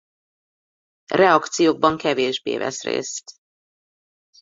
Reakciókban 1.13 1.97
kevésbé 1.97 2.57
vesz 2.57 2.83
részt. 2.83 3.31